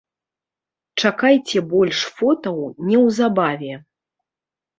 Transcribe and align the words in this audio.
Чакайце 1.03 1.61
больш 1.73 1.99
фотаў 2.17 2.57
неўзабаве. 2.87 3.73